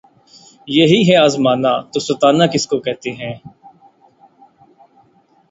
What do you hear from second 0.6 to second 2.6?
یہی ہے آزمانا‘ تو ستانا